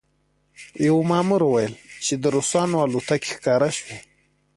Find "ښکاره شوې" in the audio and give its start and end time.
3.35-3.97